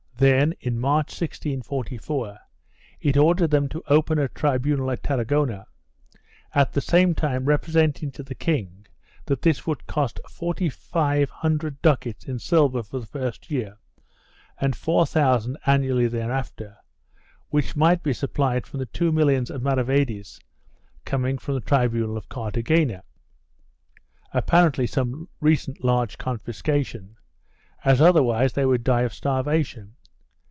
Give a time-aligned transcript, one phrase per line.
[0.21, 2.37] Then, in March, 1644,
[2.99, 5.65] it ordered them to open a tribunal at Tarragona,
[6.53, 8.85] at the same time representing to the king
[9.25, 13.79] that this would cost forty five hundred ducats in silver for the first year,
[14.59, 16.77] and four thousand annually thereafter,
[17.49, 20.39] which might be supplied from the two millions of maravedis
[21.03, 23.01] coming from the tribunal of Cartagena—
[24.35, 27.17] apparently some recent large confiscation—
[27.83, 29.95] as otherwise they would die of starvation.